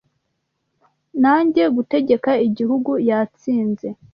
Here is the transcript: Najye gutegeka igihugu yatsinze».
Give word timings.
Najye 1.21 1.65
gutegeka 1.75 2.31
igihugu 2.47 2.91
yatsinze». 3.09 3.87